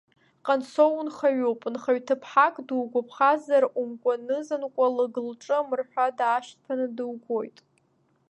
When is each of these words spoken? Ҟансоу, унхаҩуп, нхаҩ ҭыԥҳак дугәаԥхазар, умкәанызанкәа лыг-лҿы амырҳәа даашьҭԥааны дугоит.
Ҟансоу, 0.45 0.93
унхаҩуп, 0.99 1.61
нхаҩ 1.73 1.99
ҭыԥҳак 2.05 2.55
дугәаԥхазар, 2.67 3.63
умкәанызанкәа 3.81 4.85
лыг-лҿы 4.95 5.53
амырҳәа 5.57 6.07
даашьҭԥааны 6.17 6.87
дугоит. 6.95 7.57